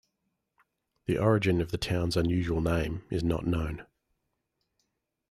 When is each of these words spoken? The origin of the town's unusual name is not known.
The 1.05 1.19
origin 1.19 1.61
of 1.61 1.69
the 1.69 1.77
town's 1.77 2.17
unusual 2.17 2.59
name 2.59 3.03
is 3.11 3.23
not 3.23 3.45
known. 3.45 3.85